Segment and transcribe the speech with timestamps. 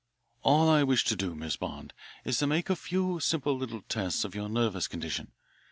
[0.41, 1.93] "All I wish to do, Miss Bond,
[2.25, 5.31] is to make a few, simple little tests of your nervous condition.